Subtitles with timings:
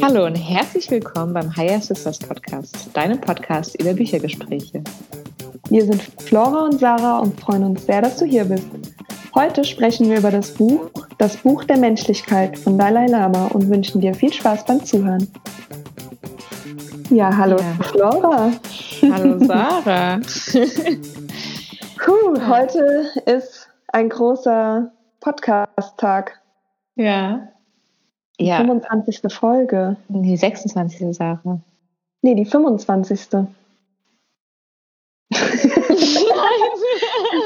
[0.00, 4.84] Hallo und herzlich willkommen beim Higher Sisters Podcast, deinem Podcast über Büchergespräche.
[5.68, 8.68] Wir sind Flora und Sarah und freuen uns sehr, dass du hier bist.
[9.34, 14.00] Heute sprechen wir über das Buch Das Buch der Menschlichkeit von Dalai Lama und wünschen
[14.00, 15.26] dir viel Spaß beim Zuhören.
[17.10, 17.84] Ja, hallo ja.
[17.84, 18.52] Flora.
[19.10, 20.20] Hallo Sarah.
[22.38, 26.40] Puh, heute ist ein großer Podcast-Tag.
[26.94, 27.48] Ja.
[28.38, 28.58] Die ja.
[28.58, 29.32] 25.
[29.32, 29.96] Folge.
[30.08, 31.16] Die 26.
[31.16, 31.60] Sarah.
[32.22, 33.28] Nee, die 25.
[33.32, 33.54] Nein.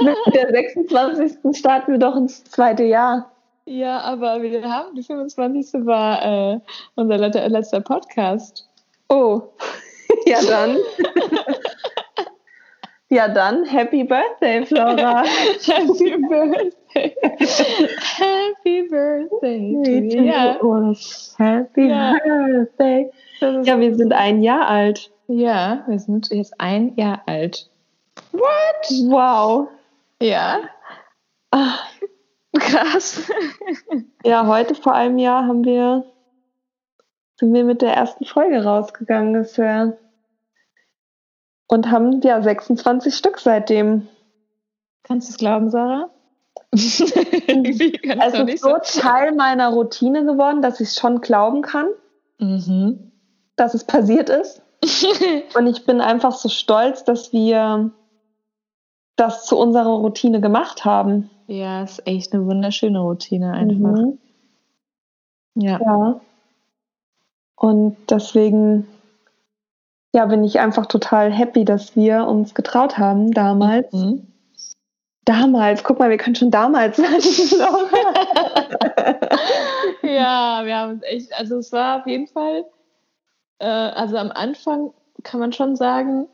[0.03, 1.57] Mit der 26.
[1.57, 3.31] starten wir doch ins zweite Jahr.
[3.65, 5.87] Ja, aber wir haben die 25.
[5.87, 6.23] war
[6.55, 6.61] äh,
[6.97, 8.69] unser letzter Podcast.
[9.09, 9.43] Oh,
[10.27, 10.77] ja dann.
[13.13, 15.23] ja dann, Happy Birthday, Flora.
[15.67, 17.17] Happy Birthday.
[18.17, 20.27] Happy Birthday.
[20.27, 20.59] Ja.
[21.39, 22.15] Happy ja.
[22.25, 23.11] Birthday.
[23.41, 25.11] Ja, wir sind ein Jahr alt.
[25.29, 27.71] Ja, wir sind jetzt ein Jahr alt.
[28.33, 28.91] What?
[29.09, 29.69] Wow.
[30.21, 30.61] Ja.
[31.51, 31.87] Ach,
[32.59, 33.31] krass.
[34.25, 36.05] ja, heute vor einem Jahr haben wir
[37.43, 39.99] sind wir mit der ersten Folge rausgegangen bisher.
[41.73, 44.07] Und haben ja 26 Stück seitdem.
[45.05, 46.11] Kannst du es glauben, Sarah?
[46.71, 51.87] es ist so Teil meiner Routine geworden, dass ich es schon glauben kann,
[52.39, 53.13] mhm.
[53.57, 54.61] dass es passiert ist.
[55.57, 57.91] Und ich bin einfach so stolz, dass wir
[59.17, 61.31] das zu unserer Routine gemacht haben.
[61.47, 63.99] Ja, ist echt eine wunderschöne Routine einfach.
[63.99, 64.19] Mhm.
[65.55, 65.81] Ja.
[65.81, 66.21] ja.
[67.57, 68.87] Und deswegen
[70.13, 73.93] ja, bin ich einfach total happy, dass wir uns getraut haben damals.
[73.93, 74.29] Mhm.
[75.25, 76.97] Damals, guck mal, wir können schon damals
[80.03, 82.65] ja, wir haben es echt, also es war auf jeden Fall,
[83.61, 84.93] äh, also am Anfang
[85.23, 86.27] kann man schon sagen,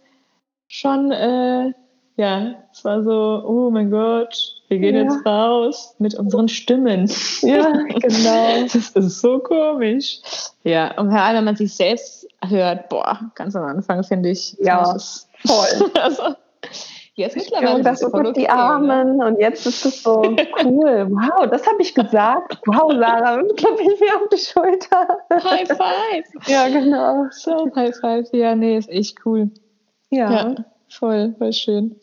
[0.68, 1.74] schon, äh,
[2.16, 5.02] ja, es war so, oh mein Gott, wir gehen ja.
[5.02, 7.10] jetzt raus mit unseren Stimmen.
[7.42, 8.62] Ja, genau.
[8.62, 10.20] Das ist so komisch.
[10.64, 14.56] Ja, und vor allem, wenn man sich selbst hört, boah, ganz am Anfang finde ich.
[14.60, 15.90] Ja, ist voll.
[16.00, 16.34] also,
[17.14, 17.82] jetzt mittlerweile.
[17.82, 18.48] das ist voll okay, die?
[18.48, 19.26] Armen ne?
[19.26, 20.22] und jetzt ist es so
[20.64, 21.08] cool.
[21.10, 22.60] Wow, das habe ich gesagt.
[22.66, 25.18] Wow, Sarah, klappe ich mir auf die Schulter.
[25.32, 26.46] High five.
[26.46, 27.26] Ja, genau.
[27.30, 28.28] So, High five.
[28.32, 29.50] Ja, nee, ist echt cool.
[30.10, 30.30] Ja.
[30.30, 30.54] ja
[30.88, 31.96] voll, voll schön.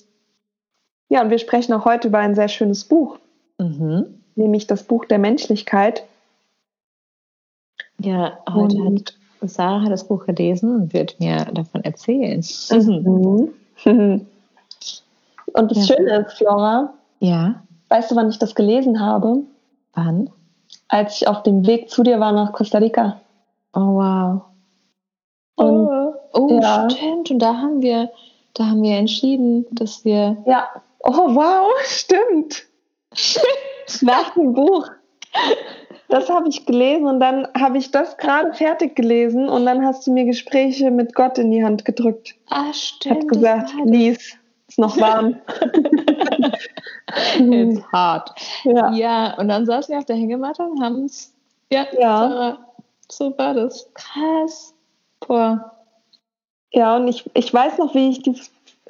[1.09, 3.19] Ja, und wir sprechen auch heute über ein sehr schönes Buch,
[3.59, 4.22] mhm.
[4.35, 6.03] nämlich das Buch der Menschlichkeit.
[8.00, 9.16] Ja, heute und hat
[9.47, 12.44] Sarah das Buch gelesen und wird mir davon erzählen.
[12.72, 14.25] Mhm.
[15.53, 15.95] Und das ja.
[15.95, 17.63] Schöne ist, Flora, ja.
[17.89, 19.44] weißt du, wann ich das gelesen habe?
[19.94, 20.29] Wann?
[20.88, 23.22] Als ich auf dem Weg zu dir war nach Costa Rica.
[23.73, 24.41] Oh wow.
[25.56, 26.89] Und, oh, oh ja.
[26.89, 27.31] stimmt.
[27.31, 28.09] Und da haben wir,
[28.53, 30.67] da haben wir entschieden, dass wir ja.
[31.00, 32.66] Oh, wow, stimmt.
[34.01, 34.89] Nach dem Buch.
[36.10, 40.06] Das habe ich gelesen und dann habe ich das gerade fertig gelesen und dann hast
[40.06, 42.36] du mir Gespräche mit Gott in die Hand gedrückt.
[42.50, 43.24] Ah, stimmt.
[43.24, 45.38] Hat gesagt, lies, ist noch warm.
[47.40, 48.32] It's hart.
[48.64, 48.92] Ja.
[48.92, 51.34] ja, und dann saßen wir auf der Hängematte und haben es.
[51.72, 52.30] Ja, ja.
[52.30, 52.58] Sarah,
[53.10, 53.90] so war das.
[53.94, 54.74] Krass.
[55.22, 55.72] Boah.
[56.72, 58.36] Ja, und ich, ich weiß noch, wie ich die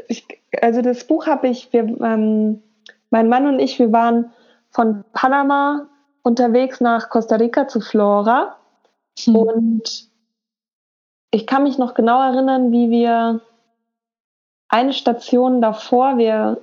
[0.07, 0.25] ich,
[0.61, 2.61] also das Buch habe ich, wir, ähm,
[3.09, 4.31] mein Mann und ich, wir waren
[4.69, 5.87] von Panama
[6.25, 8.57] unterwegs nach Costa Rica zu Flora.
[9.19, 9.35] Hm.
[9.35, 10.09] Und
[11.31, 13.41] ich kann mich noch genau erinnern, wie wir
[14.67, 16.59] eine Station davor, wir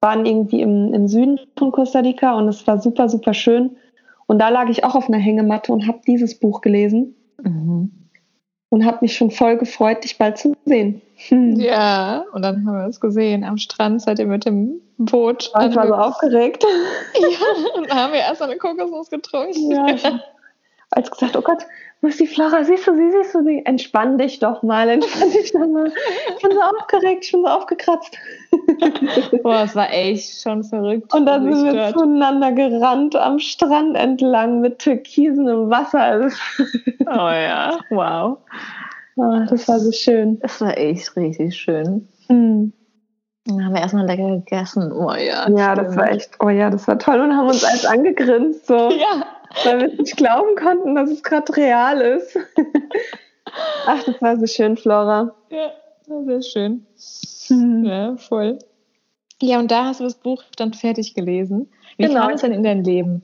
[0.00, 3.76] waren irgendwie im, im Süden von Costa Rica und es war super, super schön.
[4.26, 7.14] Und da lag ich auch auf einer Hängematte und habe dieses Buch gelesen.
[7.42, 7.97] Mhm
[8.70, 11.00] und habe mich schon voll gefreut, dich bald zu sehen.
[11.28, 11.56] Hm.
[11.56, 15.50] Ja, und dann haben wir uns gesehen am Strand, seid ihr mit dem Boot.
[15.68, 16.64] Ich war so aufgeregt.
[17.18, 19.70] Ja, und dann haben wir erst eine Kokosnuss getrunken.
[19.70, 19.86] Ja,
[20.90, 21.66] als gesagt, oh Gott,
[22.00, 22.62] wo ist die Flora?
[22.62, 23.62] Siehst du sie, siehst du sie?
[23.64, 25.92] Entspann dich doch mal, entspann dich doch mal.
[26.36, 28.16] Ich bin so aufgeregt, ich bin so aufgekratzt.
[29.42, 31.12] Boah, es war echt schon verrückt.
[31.12, 36.30] Und dann sind wir zueinander gerannt am Strand entlang mit türkisem Wasser.
[37.00, 38.38] oh ja, wow.
[39.16, 40.38] Oh, das war so schön.
[40.38, 42.08] Das war echt richtig schön.
[42.28, 42.72] Mhm.
[43.44, 44.92] Dann haben wir erstmal lecker gegessen.
[44.92, 45.48] Oh ja.
[45.48, 45.88] Ja, stimmt.
[45.88, 48.66] das war echt, oh ja, das war toll und haben uns alles angegrinst.
[48.66, 48.90] So.
[48.90, 49.24] Ja.
[49.64, 52.36] Weil wir nicht glauben konnten, dass es gerade real ist.
[53.86, 55.34] Ach, das war so schön, Flora.
[55.50, 56.86] Ja, das war sehr schön.
[57.48, 57.84] Mhm.
[57.84, 58.58] Ja, voll.
[59.40, 61.70] Ja, und da hast du das Buch dann fertig gelesen.
[61.96, 62.22] Wie genau.
[62.22, 63.22] kam es denn in dein Leben?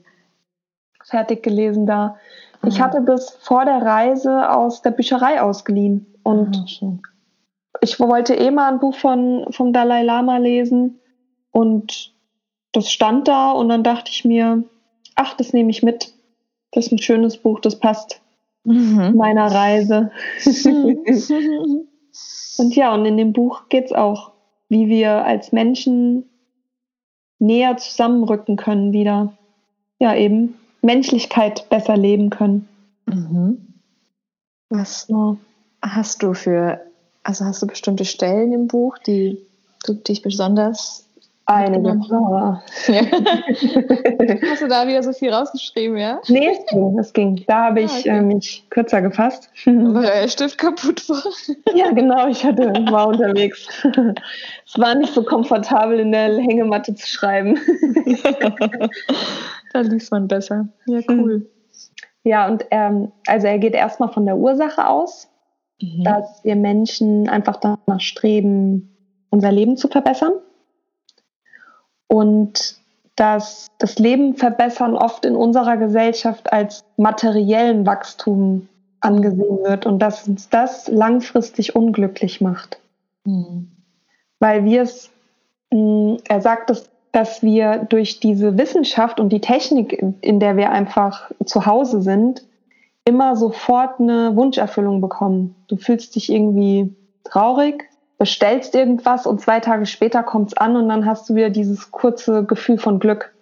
[1.03, 2.17] Fertig gelesen da.
[2.61, 2.67] Ah.
[2.67, 6.07] Ich hatte das vor der Reise aus der Bücherei ausgeliehen.
[6.23, 6.97] Und ah,
[7.81, 10.99] ich wollte eh mal ein Buch von, vom Dalai Lama lesen.
[11.51, 12.13] Und
[12.71, 14.63] das stand da und dann dachte ich mir,
[15.15, 16.14] ach, das nehme ich mit.
[16.75, 18.21] Das ist ein schönes Buch, das passt
[18.65, 19.13] mhm.
[19.15, 20.11] meiner Reise.
[22.57, 24.33] und ja, und in dem Buch geht es auch,
[24.67, 26.25] wie wir als Menschen
[27.39, 29.31] näher zusammenrücken können wieder.
[29.99, 32.67] Ja, eben Menschlichkeit besser leben können.
[33.05, 33.73] Mhm.
[34.69, 35.37] Was ja.
[35.81, 36.81] hast du für,
[37.23, 39.37] also hast du bestimmte Stellen im Buch, die
[39.85, 41.04] du dich besonders
[41.47, 41.89] Einige.
[42.09, 42.63] Ja.
[44.49, 46.19] Hast du da wieder so viel rausgeschrieben, ja?
[46.27, 46.97] Nee, es ging.
[46.97, 47.43] Es ging.
[47.45, 48.09] Da habe ich ah, okay.
[48.09, 49.51] äh, mich kürzer gefasst.
[49.65, 51.23] Weil der Stift kaputt war.
[51.75, 52.27] Ja, genau.
[52.27, 53.67] Ich hatte, war unterwegs.
[54.65, 57.59] es war nicht so komfortabel, in der Hängematte zu schreiben.
[59.73, 60.67] da liest man besser.
[60.87, 61.47] Ja, cool.
[62.23, 65.27] Ja, und ähm, also er geht erstmal von der Ursache aus,
[65.79, 66.03] mhm.
[66.03, 68.97] dass wir Menschen einfach danach streben,
[69.29, 70.31] unser Leben zu verbessern
[72.07, 72.77] und
[73.15, 78.67] dass das Leben verbessern oft in unserer Gesellschaft als materiellen Wachstum
[78.99, 82.79] angesehen wird und dass uns das langfristig unglücklich macht.
[83.23, 83.69] Mhm.
[84.39, 85.11] Weil wir es,
[85.71, 90.71] mm, er sagt es, dass wir durch diese Wissenschaft und die Technik, in der wir
[90.71, 92.45] einfach zu Hause sind,
[93.05, 95.55] immer sofort eine Wunscherfüllung bekommen.
[95.67, 96.93] Du fühlst dich irgendwie
[97.23, 97.87] traurig,
[98.17, 101.91] bestellst irgendwas und zwei Tage später kommt es an und dann hast du wieder dieses
[101.91, 103.33] kurze Gefühl von Glück.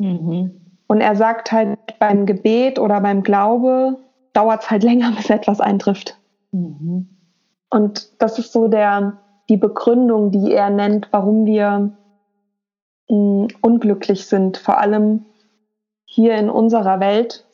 [0.00, 0.60] Mhm.
[0.86, 3.98] Und er sagt halt, beim Gebet oder beim Glaube
[4.32, 6.16] dauert es halt länger, bis etwas eintrifft.
[6.52, 7.08] Mhm.
[7.70, 9.18] Und das ist so der,
[9.50, 11.92] die Begründung, die er nennt, warum wir
[13.10, 15.26] mh, mm, unglücklich sind, vor allem
[16.06, 17.44] hier in unserer Welt,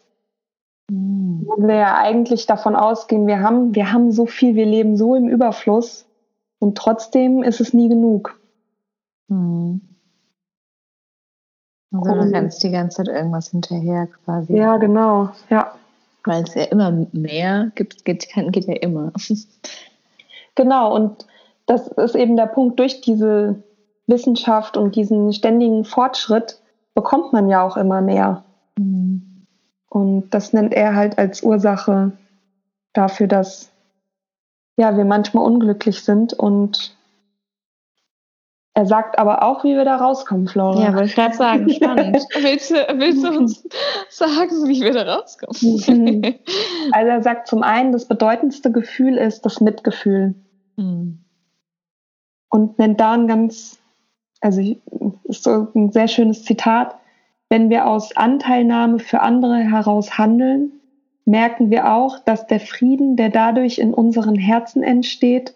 [0.89, 1.43] mhm.
[1.45, 5.17] wo wir ja eigentlich davon ausgehen, wir haben, wir haben so viel, wir leben so
[5.17, 6.07] im Überfluss
[6.65, 8.41] und trotzdem ist es nie genug.
[9.29, 9.83] Mhm.
[11.93, 14.57] Also du rennst die ganze Zeit irgendwas hinterher quasi.
[14.57, 15.75] Ja, genau, ja.
[16.25, 19.13] Weil es ja immer mehr gibt, geht, geht ja immer.
[20.55, 21.27] Genau, und
[21.67, 23.63] das ist eben der Punkt, durch diese
[24.07, 26.63] Wissenschaft und diesen ständigen Fortschritt
[26.95, 28.43] bekommt man ja auch immer mehr.
[28.79, 29.45] Mhm.
[29.91, 32.13] Und das nennt er halt als Ursache
[32.95, 33.71] dafür, dass
[34.77, 36.97] ja, wir manchmal unglücklich sind und
[38.77, 40.83] er sagt aber auch, wie wir da rauskommen, Flora.
[40.83, 42.17] Ja, wollte ich gerade sagen, spannend.
[42.35, 43.69] willst, du, willst du uns
[44.11, 46.41] sagen, wie wir da rauskommen?
[46.91, 50.35] also er sagt zum einen, das bedeutendste Gefühl ist das Mitgefühl.
[50.77, 51.21] Mhm.
[52.51, 53.79] Und nennt da ein ganz,
[54.41, 54.61] also
[55.25, 56.97] ist so ein sehr schönes Zitat,
[57.49, 60.81] wenn wir aus Anteilnahme für andere heraus handeln,
[61.25, 65.55] merken wir auch, dass der Frieden, der dadurch in unseren Herzen entsteht,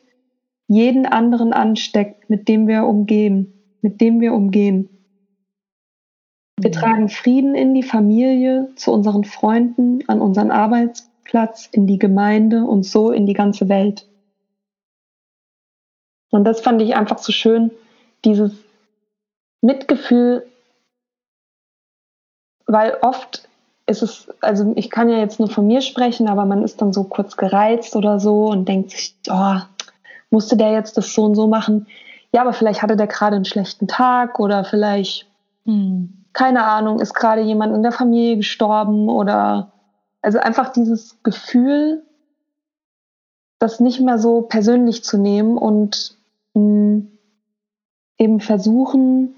[0.67, 4.89] jeden anderen ansteckt, mit dem wir umgehen, mit dem wir umgehen.
[6.61, 6.75] Wir mhm.
[6.75, 12.85] tragen Frieden in die Familie, zu unseren Freunden, an unseren Arbeitsplatz, in die Gemeinde und
[12.85, 14.07] so in die ganze Welt.
[16.31, 17.71] Und das fand ich einfach so schön,
[18.25, 18.53] dieses
[19.63, 20.47] Mitgefühl,
[22.67, 23.48] weil oft
[23.89, 26.93] ist es, also ich kann ja jetzt nur von mir sprechen, aber man ist dann
[26.93, 29.57] so kurz gereizt oder so und denkt sich, oh,
[30.31, 31.87] musste der jetzt das so und so machen?
[32.33, 35.27] Ja, aber vielleicht hatte der gerade einen schlechten Tag oder vielleicht,
[35.65, 39.73] hm, keine Ahnung, ist gerade jemand in der Familie gestorben oder
[40.21, 42.03] also einfach dieses Gefühl,
[43.59, 46.17] das nicht mehr so persönlich zu nehmen und
[46.53, 47.13] mh, hm,
[48.19, 49.38] eben versuchen,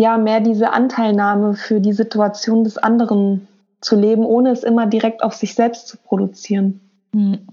[0.00, 3.46] ja mehr diese Anteilnahme für die Situation des anderen
[3.82, 6.80] zu leben, ohne es immer direkt auf sich selbst zu produzieren.
[7.12, 7.46] Mhm.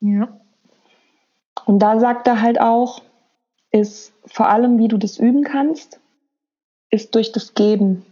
[0.00, 0.28] Ja.
[1.64, 3.00] Und da sagt er halt auch,
[3.70, 6.00] ist vor allem, wie du das üben kannst,
[6.90, 8.04] ist durch das Geben.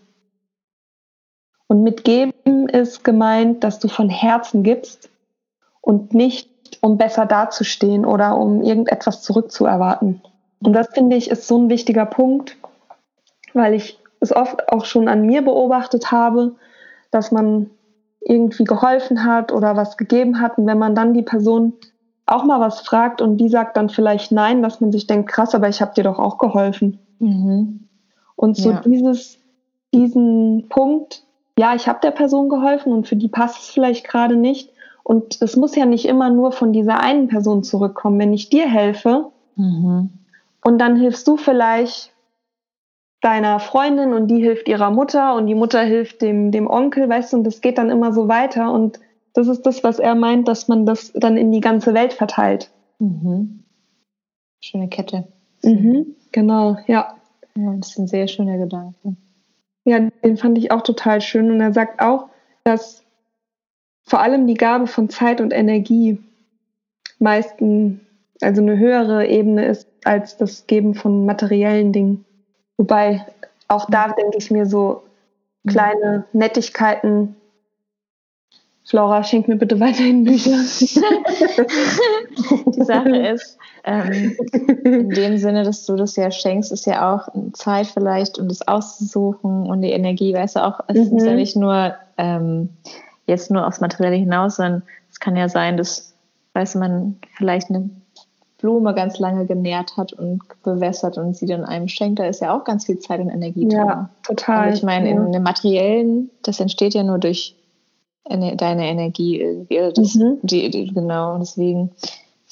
[1.66, 5.10] Und mit Geben ist gemeint, dass du von Herzen gibst
[5.82, 6.48] und nicht,
[6.80, 10.22] um besser dazustehen oder um irgendetwas zurückzuerwarten.
[10.62, 12.56] Und das finde ich ist so ein wichtiger Punkt,
[13.54, 16.56] weil ich es oft auch schon an mir beobachtet habe,
[17.10, 17.70] dass man
[18.20, 21.74] irgendwie geholfen hat oder was gegeben hat und wenn man dann die Person
[22.26, 25.54] auch mal was fragt und die sagt dann vielleicht nein, dass man sich denkt, krass,
[25.54, 26.98] aber ich habe dir doch auch geholfen.
[27.20, 27.88] Mhm.
[28.36, 28.80] Und so ja.
[28.84, 29.38] dieses,
[29.94, 31.22] diesen Punkt,
[31.58, 34.70] ja, ich habe der Person geholfen und für die passt es vielleicht gerade nicht.
[35.04, 38.18] Und es muss ja nicht immer nur von dieser einen Person zurückkommen.
[38.18, 40.10] Wenn ich dir helfe, mhm
[40.64, 42.12] Und dann hilfst du vielleicht
[43.20, 47.32] deiner Freundin und die hilft ihrer Mutter und die Mutter hilft dem, dem Onkel, weißt
[47.32, 48.72] du, und das geht dann immer so weiter.
[48.72, 49.00] Und
[49.34, 52.70] das ist das, was er meint, dass man das dann in die ganze Welt verteilt.
[52.98, 53.64] Mhm.
[54.60, 55.26] Schöne Kette.
[55.62, 57.16] Mhm, genau, ja.
[57.56, 57.74] ja.
[57.78, 59.16] Das ist ein sehr schöner Gedanke.
[59.84, 61.50] Ja, den fand ich auch total schön.
[61.50, 62.28] Und er sagt auch,
[62.64, 63.04] dass
[64.04, 66.18] vor allem die Gabe von Zeit und Energie
[67.18, 68.00] meisten,
[68.40, 72.24] also eine höhere Ebene ist als das Geben von materiellen Dingen.
[72.76, 73.26] Wobei
[73.68, 75.02] auch da denke ich mir so
[75.66, 77.36] kleine Nettigkeiten.
[78.84, 80.56] Flora, schenk mir bitte weiterhin Bücher.
[82.66, 84.34] Die Sache ist, ähm,
[84.84, 88.66] in dem Sinne, dass du das ja schenkst, ist ja auch Zeit vielleicht, um das
[88.66, 91.18] auszusuchen und die Energie, weißt du auch, es mhm.
[91.18, 92.70] ist ja nicht nur ähm,
[93.26, 96.14] jetzt nur aufs Materielle hinaus, sondern es kann ja sein, dass,
[96.54, 97.90] weißt du, man vielleicht eine
[98.58, 102.56] Blume ganz lange genährt hat und bewässert und sie dann einem schenkt, da ist ja
[102.56, 103.78] auch ganz viel Zeit und Energie drin.
[103.78, 104.66] Ja, total.
[104.66, 105.16] Also ich meine, ja.
[105.16, 107.54] in dem Materiellen, das entsteht ja nur durch
[108.28, 109.80] deine Energie irgendwie.
[109.80, 110.38] Also das, mhm.
[110.42, 111.90] die, die, genau, deswegen,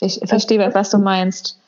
[0.00, 1.60] ich verstehe, was du meinst.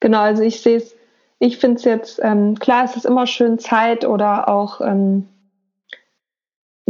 [0.00, 0.94] Genau, also ich sehe es,
[1.40, 5.28] ich finde es jetzt, ähm, klar, es ist immer schön Zeit oder auch ähm,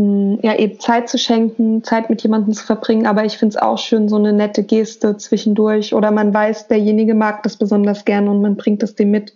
[0.00, 3.78] ja, eben Zeit zu schenken, Zeit mit jemandem zu verbringen, aber ich finde es auch
[3.78, 8.40] schön, so eine nette Geste zwischendurch oder man weiß, derjenige mag das besonders gerne und
[8.40, 9.33] man bringt es dem mit.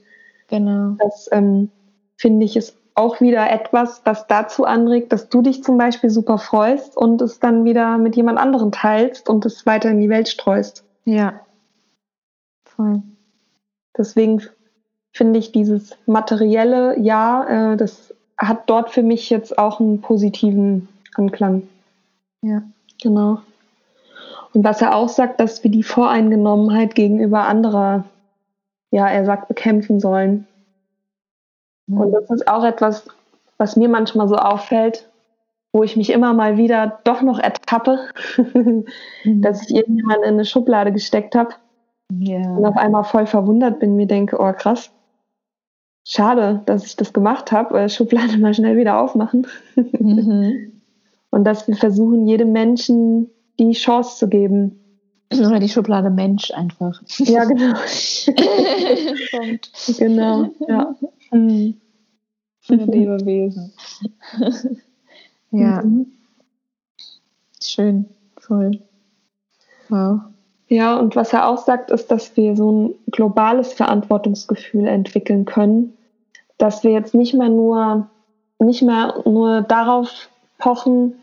[0.49, 0.97] Genau.
[1.01, 1.71] Das ähm,
[2.17, 6.39] finde ich ist auch wieder etwas, das dazu anregt, dass du dich zum Beispiel super
[6.39, 10.29] freust und es dann wieder mit jemand anderem teilst und es weiter in die Welt
[10.29, 10.85] streust.
[11.05, 11.41] Ja.
[12.65, 13.03] Voll.
[13.97, 14.43] Deswegen
[15.13, 20.89] finde ich dieses materielle Ja, äh, das hat dort für mich jetzt auch einen positiven
[21.15, 21.69] Anklang.
[22.43, 22.63] Ja.
[23.03, 23.41] Genau.
[24.55, 28.05] Und was er auch sagt, dass wir die Voreingenommenheit gegenüber anderer,
[28.91, 30.47] ja, er sagt, bekämpfen sollen.
[31.87, 32.01] Mhm.
[32.01, 33.07] Und das ist auch etwas,
[33.57, 35.09] was mir manchmal so auffällt,
[35.73, 37.99] wo ich mich immer mal wieder doch noch ertappe,
[38.55, 38.85] mhm.
[39.25, 41.55] dass ich irgendjemanden in eine Schublade gesteckt habe
[42.13, 42.57] yeah.
[42.57, 44.91] und auf einmal voll verwundert bin, mir denke, oh krass,
[46.05, 49.47] schade, dass ich das gemacht habe, Schublade mal schnell wieder aufmachen.
[49.75, 50.73] Mhm.
[51.31, 54.79] Und dass wir versuchen, jedem Menschen die Chance zu geben.
[55.33, 57.01] Oder die Schublade Mensch einfach.
[57.21, 57.73] Ja, genau.
[59.99, 60.95] genau, ja.
[61.31, 61.81] Mhm.
[62.69, 63.73] Lebewesen.
[65.53, 65.83] ja.
[65.83, 66.07] Mhm.
[67.63, 68.07] Schön,
[68.37, 68.73] voll.
[69.89, 70.21] Wow.
[70.73, 75.99] Ja, und was er auch sagt, ist, dass wir so ein globales Verantwortungsgefühl entwickeln können,
[76.57, 78.09] dass wir jetzt nicht mehr nur,
[78.59, 81.17] nicht mehr nur darauf pochen,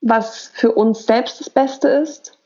[0.00, 2.40] was für uns selbst das Beste ist,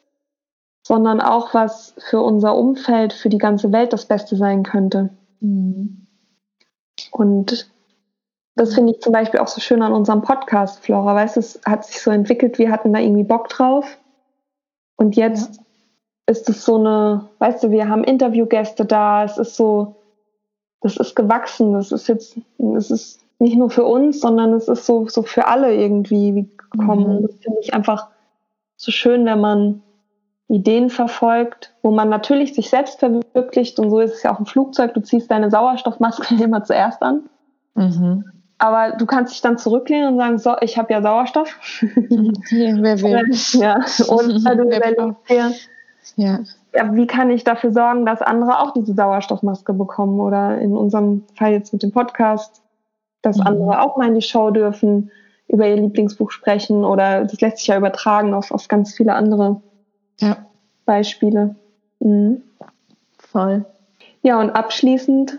[0.87, 5.09] sondern auch was für unser Umfeld, für die ganze Welt das Beste sein könnte.
[5.40, 6.07] Mhm.
[7.12, 7.73] Und
[8.57, 11.14] das finde ich zum Beispiel auch so schön an unserem Podcast, Flora.
[11.14, 13.97] Weißt du, es hat sich so entwickelt, wir hatten da irgendwie Bock drauf.
[14.99, 15.65] Und jetzt ja
[16.26, 19.97] ist es so eine, weißt du, wir haben Interviewgäste da, es ist so,
[20.80, 22.37] das ist gewachsen, das ist jetzt,
[22.76, 27.21] es ist nicht nur für uns, sondern es ist so, so für alle irgendwie gekommen.
[27.21, 27.23] Mhm.
[27.26, 28.09] Das finde ich einfach
[28.76, 29.83] so schön, wenn man
[30.49, 34.47] Ideen verfolgt, wo man natürlich sich selbst verwirklicht und so ist es ja auch im
[34.47, 37.28] Flugzeug, du ziehst deine Sauerstoffmaske immer zuerst an.
[37.75, 38.25] Mhm.
[38.59, 41.59] Aber du kannst dich dann zurücklehnen und sagen, so, ich habe ja Sauerstoff.
[42.50, 43.30] Ja, wer will.
[43.61, 45.52] ja, und du überlegst dir,
[46.16, 46.40] ja.
[46.75, 46.94] ja.
[46.94, 50.20] Wie kann ich dafür sorgen, dass andere auch diese Sauerstoffmaske bekommen?
[50.20, 52.62] Oder in unserem Fall jetzt mit dem Podcast,
[53.22, 53.46] dass mhm.
[53.46, 55.10] andere auch mal in die Show dürfen,
[55.48, 59.60] über ihr Lieblingsbuch sprechen oder das lässt sich ja übertragen auf, auf ganz viele andere
[60.20, 60.38] ja.
[60.84, 61.54] Beispiele.
[62.00, 62.42] Mhm.
[63.18, 63.64] Voll.
[64.22, 65.38] Ja, und abschließend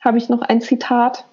[0.00, 1.24] habe ich noch ein Zitat.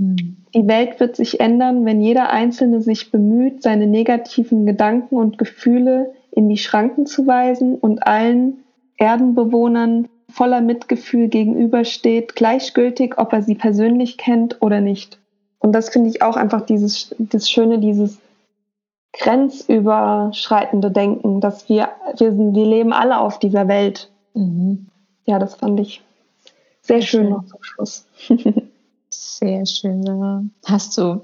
[0.00, 0.36] Mhm.
[0.54, 6.14] Die Welt wird sich ändern, wenn jeder Einzelne sich bemüht, seine negativen Gedanken und Gefühle
[6.38, 8.58] in die Schranken zu weisen und allen
[8.96, 15.18] Erdenbewohnern voller Mitgefühl gegenübersteht, gleichgültig, ob er sie persönlich kennt oder nicht.
[15.58, 18.20] Und das finde ich auch einfach dieses, das Schöne, dieses
[19.14, 24.08] grenzüberschreitende Denken, dass wir, wir, sind, wir leben alle auf dieser Welt.
[24.34, 24.86] Mhm.
[25.24, 26.02] Ja, das fand ich
[26.82, 28.06] sehr schön, schön noch zum Schluss.
[29.08, 30.52] sehr schön.
[30.64, 31.20] Hast du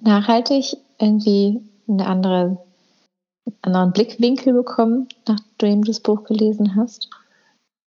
[0.00, 2.63] nachhaltig irgendwie eine andere
[3.62, 7.10] anderen Blickwinkel bekommen, nachdem du das Buch gelesen hast?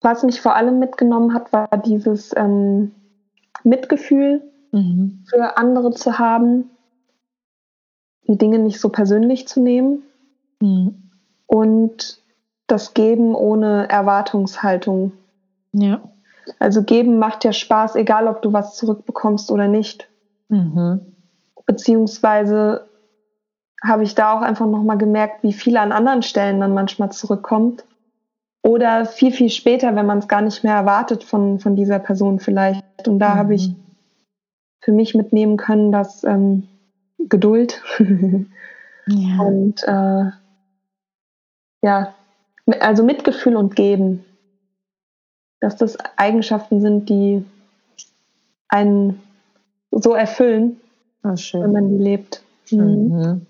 [0.02, 2.92] Was mich vor allem mitgenommen hat, war dieses ähm,
[3.64, 5.24] Mitgefühl mhm.
[5.30, 6.70] für andere zu haben,
[8.28, 10.04] die Dinge nicht so persönlich zu nehmen
[10.62, 11.10] mhm.
[11.48, 12.22] und
[12.68, 15.14] das Geben ohne Erwartungshaltung
[15.72, 16.02] Ja.
[16.60, 20.10] Also geben macht ja Spaß, egal ob du was zurückbekommst oder nicht.
[20.50, 21.02] Mhm.
[21.66, 22.87] Beziehungsweise
[23.84, 27.86] habe ich da auch einfach nochmal gemerkt, wie viel an anderen Stellen dann manchmal zurückkommt.
[28.64, 32.40] Oder viel, viel später, wenn man es gar nicht mehr erwartet von, von dieser Person
[32.40, 33.08] vielleicht.
[33.08, 33.38] Und da mhm.
[33.38, 33.72] habe ich
[34.82, 36.68] für mich mitnehmen können, dass ähm,
[37.18, 37.82] Geduld
[39.08, 39.40] ja.
[39.40, 40.32] und äh,
[41.84, 42.14] ja,
[42.80, 44.26] also Mitgefühl und Geben,
[45.60, 47.46] dass das Eigenschaften sind, die
[48.68, 49.22] einen
[49.92, 50.80] so erfüllen,
[51.24, 52.44] oh, wenn man die lebt.
[52.72, 52.80] Mhm.
[52.80, 53.46] Mhm.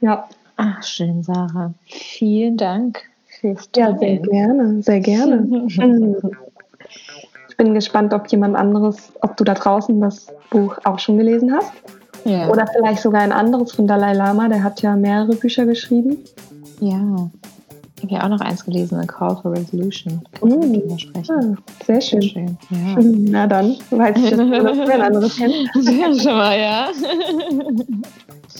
[0.00, 0.28] Ja.
[0.56, 1.74] Ach, schön, Sarah.
[1.84, 3.02] Vielen Dank
[3.40, 3.94] fürs Teilen.
[3.94, 5.68] Ja, sehr gerne, sehr gerne.
[7.48, 11.52] ich bin gespannt, ob jemand anderes, ob du da draußen das Buch auch schon gelesen
[11.52, 11.72] hast.
[12.24, 12.48] Ja.
[12.48, 16.18] Oder vielleicht sogar ein anderes von Dalai Lama, der hat ja mehrere Bücher geschrieben.
[16.80, 17.30] Ja.
[17.96, 20.20] Ich habe ja auch noch eins gelesen, A Call for Resolution.
[20.98, 21.56] Sprechen.
[21.56, 22.20] Ah, sehr schön.
[22.20, 22.58] Sehr schön.
[22.70, 22.96] Ja.
[23.30, 25.56] Na dann, weiß ich, dass du das ein anderes kennst.
[25.74, 26.88] Ja, schon mal, ja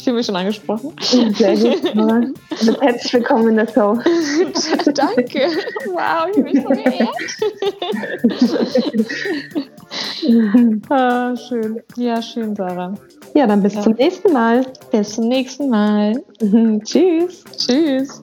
[0.06, 0.92] fühle mich schon angesprochen.
[1.00, 1.94] Sehr gut.
[1.96, 2.34] Mann.
[2.80, 3.94] Herzlich willkommen in der Show.
[4.94, 5.50] Danke.
[5.86, 7.10] Wow, ich bin so geehrt.
[10.90, 11.82] ah, schön.
[11.96, 12.94] Ja, schön, Sarah.
[13.34, 13.82] Ja, dann bis ja.
[13.82, 14.64] zum nächsten Mal.
[14.92, 16.22] Bis zum nächsten Mal.
[16.84, 17.42] Tschüss.
[17.56, 18.22] Tschüss.